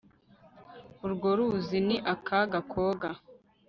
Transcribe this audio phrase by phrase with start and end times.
[1.05, 3.09] Urwo ruzi ni akaga koga